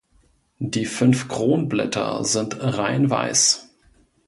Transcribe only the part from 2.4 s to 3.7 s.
reinweiß.